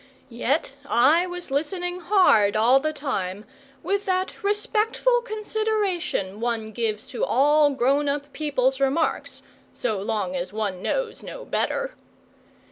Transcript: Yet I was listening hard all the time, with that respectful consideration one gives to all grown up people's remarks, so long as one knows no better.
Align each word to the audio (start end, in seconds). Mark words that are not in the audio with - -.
Yet 0.31 0.77
I 0.89 1.27
was 1.27 1.51
listening 1.51 1.99
hard 1.99 2.55
all 2.55 2.79
the 2.79 2.91
time, 2.91 3.45
with 3.83 4.05
that 4.05 4.41
respectful 4.43 5.21
consideration 5.21 6.39
one 6.39 6.71
gives 6.71 7.05
to 7.09 7.23
all 7.23 7.69
grown 7.69 8.09
up 8.09 8.33
people's 8.33 8.79
remarks, 8.79 9.43
so 9.73 10.01
long 10.01 10.35
as 10.35 10.51
one 10.51 10.81
knows 10.81 11.21
no 11.21 11.45
better. 11.45 11.93